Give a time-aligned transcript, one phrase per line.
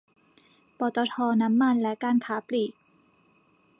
[0.77, 2.71] ปตท น้ำมันและการค้าปลีก